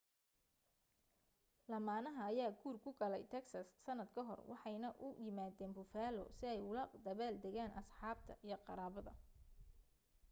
[1.71, 6.43] lamaanaha ayaa guur ku galay texas sanad ka hor waxay na u yimaadeen buffalo si
[6.53, 9.13] ay ula dabaal degaan asxaabta iyo qaraabada